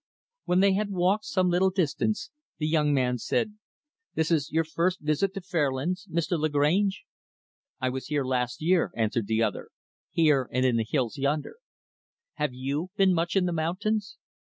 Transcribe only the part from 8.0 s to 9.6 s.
here last year" answered the